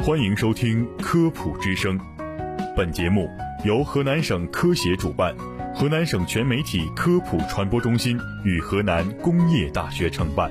[0.00, 1.98] 欢迎收听《科普之声》，
[2.76, 3.28] 本节目
[3.64, 5.34] 由河南省科协主办，
[5.74, 10.50] 河南省全媒体科普传播中心与河南工业大学承办。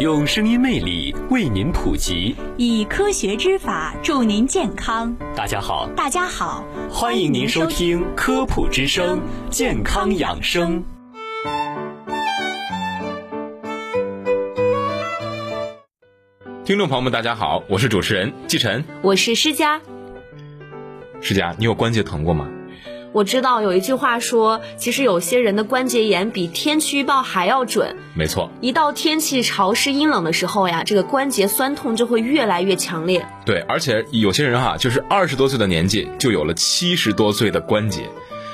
[0.00, 5.16] 用声音魅力为您普及，以科学之法助您健康。
[5.34, 9.18] 大家好，大家好，欢迎您收听《科普之声》
[9.50, 10.84] 健康养生。
[16.64, 19.80] 听众朋友们，大家好，我是主持人季晨，我是施佳。
[21.20, 22.46] 施佳，你有关节疼过吗？
[23.12, 27.96] 我知道有一句话说，其实有些人的关节炎比天气预报还要准。
[28.14, 33.26] 没错，一到天气潮湿阴冷的时候呀，这个关节酸痛就会越来越强烈。
[33.44, 38.08] 对，而且有些人哈，就是二十多岁的年纪就有了七十多岁的关节，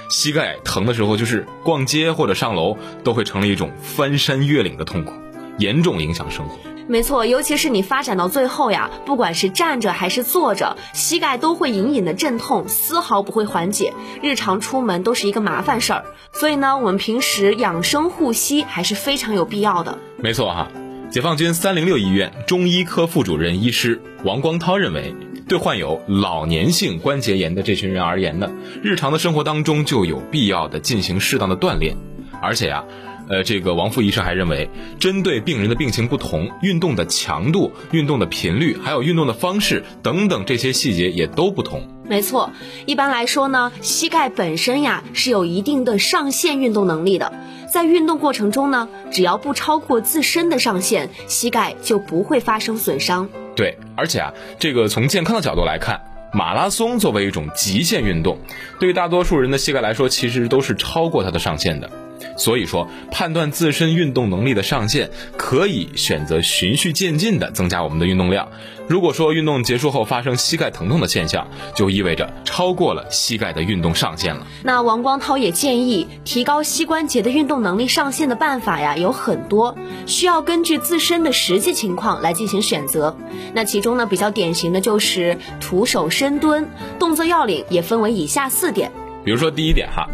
[0.09, 5.13] 膝盖疼的时候，就是逛街或者上楼都会成了一种翻山越岭的痛苦，
[5.59, 6.57] 严重影响生活。
[6.91, 13.93] 没错，尤其是你发展到最后呀，不管是站着还是坐着，膝盖都会隐隐的阵痛，丝毫不会缓解，
[14.23, 16.05] 日常出门都是一个麻烦事儿。
[16.33, 19.99] 所以呢，我们平时养生护膝还是非常有必要的。
[20.17, 20.69] 没错哈，
[21.11, 25.15] 解放军三零六医院中医科副主任医师王光涛认为，
[25.47, 28.51] 对患有老年性关节炎的这群人而言呢，
[28.83, 31.99] 日常的生活当中就有必要的进行适当的锻炼，
[32.41, 32.83] 而且呀。
[33.29, 41.87] 呃，这个王副医生还认为，针对病人的病情不同，运动的强度、运动的频率，还有运动的方式等等这些细节也都不同。
[42.05, 42.51] 没错，
[42.87, 47.33] 一般来说呢，膝盖本身呀是有一定的上限运动能力的，
[47.71, 53.29] 在运动过程中呢，只要不超过自身的上限，膝盖就不会发生损伤。
[53.55, 56.01] 对，而且啊，这个从健康的角度来看，
[56.33, 58.39] 马拉松作为一种极限运动，
[58.81, 61.91] 对于大多数人的膝盖来说，其实都是超过它的上限的。
[62.39, 68.49] 所以说，判断自身运动能力的上限，可以选择循序渐进的增加我们的运动量。
[68.87, 74.47] 如果说运动结束后发生膝盖疼痛的现象，就意味着超过了膝盖的运动上限了。
[74.63, 79.77] 那王光涛也建议，提高膝关节的运动能力上限的办法呀有很多，
[80.07, 83.15] 需要根据自身的实际情况来进行选择。
[83.53, 88.91] 那其中呢，比较典型的就是徒手深蹲，动作要领也分为以下四点。
[89.29, 90.09] 比如说第一点哈。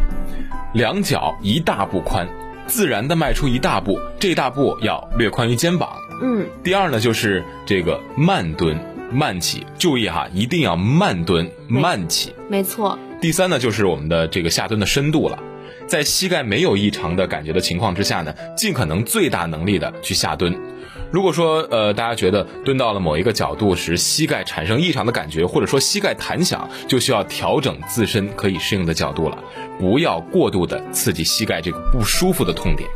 [0.72, 2.26] 两脚一大步宽，
[2.66, 5.88] 自然的迈出一大步，这一大步要略宽于肩膀。
[6.20, 6.44] 嗯。
[6.64, 8.76] 第二呢，就是这个慢蹲
[9.12, 12.34] 慢起，注意哈，一定要慢蹲慢起。
[12.48, 12.98] 没错。
[13.20, 15.38] 第三呢，就是我们的这个下蹲的深度了，
[15.86, 20.54] 在膝盖没有异常的感觉的情况之下呢，尽可能最大能力的去下蹲。
[21.10, 29.38] 如果说呃大家觉得蹲到了某一个角度时膝盖产生异常的感觉，或者说膝盖弹响，就需要调整自身可以适应的角度了，
[29.78, 32.88] 不要过度的刺激膝盖这个不舒服的痛点。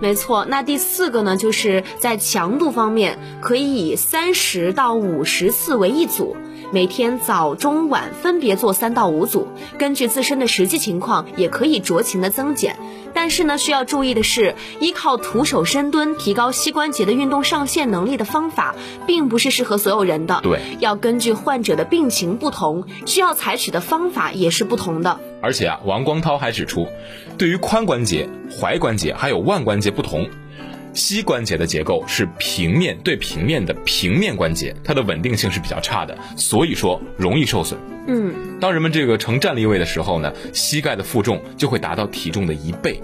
[0.00, 6.36] 没错，那第四个呢，就是在强度方面，可以以三十到五十次为一组。
[6.72, 9.46] 每天早中晚分别做三到五组，
[9.78, 12.78] 根据自身的实际情况，也可以酌情的增减。
[13.12, 18.74] 但是呢，需要注意的是，依靠徒手深蹲提高膝关节的运动上限能力的方法，
[19.06, 20.40] 并不是适合所有人的。
[20.42, 25.20] 对，要根据患者的病情不同，需要采取的方法也是不同的。
[25.42, 26.88] 而且啊，王光涛还指出，
[27.36, 30.26] 对于髋关节、踝关节还有腕关节不同。
[30.94, 37.78] 膝关节的结构是平面对平面的平面关节，它的稳定性是比较差的，所以说容易受损。
[38.06, 43.00] 嗯，当人们这个呈站立位的时候呢，膝盖的负重就会达到体重的一倍；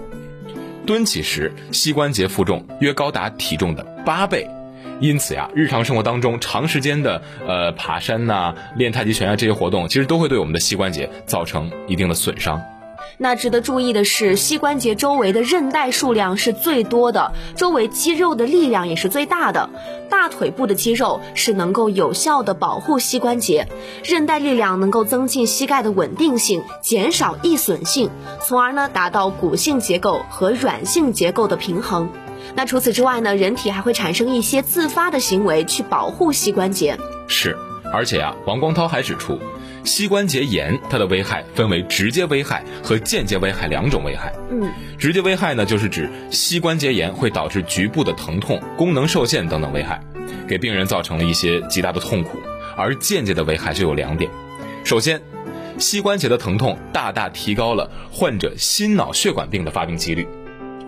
[0.85, 4.47] 蹲起时，膝关节负重约高达体重的八倍。
[4.99, 12.61] 因此呀，日常生活当中长时间的呃爬山呐、练太极拳啊这些活动，其实都会对我们的膝关节造成一定的损伤。
[13.21, 19.69] 那值得注意的是，膝关节周围的韧带数量是最多的，周围肌肉的力量也是最大的。
[20.09, 23.67] 大腿部的肌肉是能够有效的保护膝关节，
[24.05, 28.09] 韧带力量能够增进膝盖的稳定性，减少易损性，
[28.41, 32.09] 从而呢达到骨性结构和软性结构的平衡。
[32.55, 36.97] 那除此之外呢，人体还会产生一些自发的行为去保护膝关节。
[37.27, 37.57] 是，
[37.91, 39.39] 而且啊，王光涛还指出。
[39.85, 44.31] 膝关节炎，它的危害分为直接危害和间接危害两种危害。
[44.51, 49.99] 嗯，直接危害呢，就是指膝关节炎会导致局部的疼痛、功能受限等等危害，
[50.47, 52.37] 给病人造成了一些极大的痛苦。
[52.75, 54.29] 而间接的危害就有两点：
[54.83, 55.19] 首先，
[55.79, 60.25] 膝关节的疼痛大大提高了患者心脑血管病的发病几率；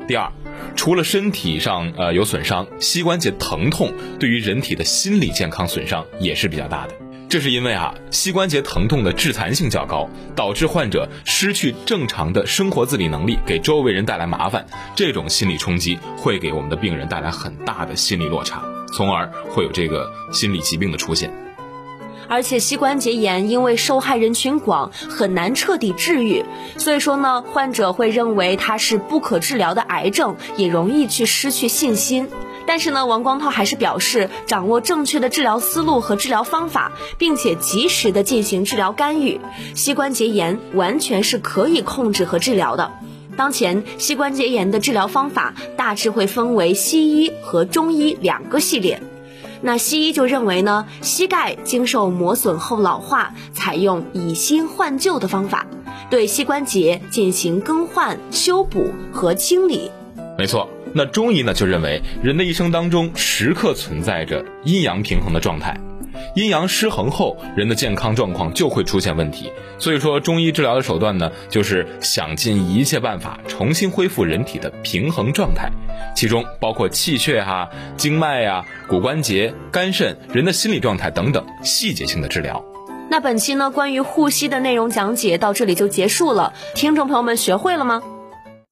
[0.06, 0.30] 第二，
[0.76, 6.94] 除了身体上呃有损伤，膝关节疼痛对于人体的心理健康损伤也是比较大的。
[7.30, 14.66] 这是因为啊，膝关节疼痛的致残性较高，导致患者失去正常的生活自理能力，给周围人带来麻烦。
[14.96, 18.62] 这种心理冲击会给我们的病人带来很大的心理落差。
[18.94, 21.32] 从而会有这个心理疾病的出现。
[22.32, 26.46] 而且膝关节炎因为受害人群广，很难彻底治愈，
[26.78, 32.30] 所以说呢，患者会认为它是不可治疗的癌症，也容易去失去信心。
[32.66, 39.42] 但是呢，王光涛还是表示，掌握正确的治疗思路和治疗方法，并且及时的进行治疗干预，
[39.76, 42.94] 膝关节炎完全是可以控制和治疗的。
[43.36, 49.02] 当前膝关节炎的治疗方法大致会分为西医和中医两个系列。
[49.62, 55.66] 那西医就认为呢，膝盖经受磨损后老化，采用以新换旧的方法，
[56.10, 59.92] 对膝关节进行更换、修补和清理。
[60.38, 60.68] 没错。
[60.94, 65.80] 那中医呢，就认为人的一生当中时刻存在着阴阳平衡的状态，
[66.34, 69.52] 阴阳失衡后，人的健康状况就会出现问题。
[69.78, 75.70] 所以说，中医治疗的手段呢，就是想尽一切办法重新恢复人体的平衡状态，
[76.16, 82.64] 其中包括气血哈、经脉呀、骨关节、肝肾、人的心理状态等等细节性的治疗。
[83.10, 88.02] 那本期呢，关于护膝的内容讲解到这里就结束了，听众朋友们学会了吗？